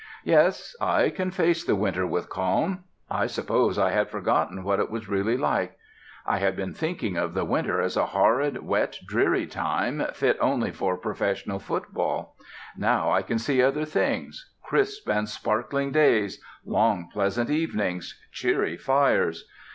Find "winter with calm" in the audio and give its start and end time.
1.75-2.85